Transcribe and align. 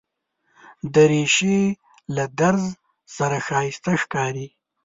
دریشي 0.93 1.59
له 2.15 2.25
درز 2.39 2.65
سره 3.17 3.37
ښایسته 3.47 3.91
ښکاري. 4.01 4.47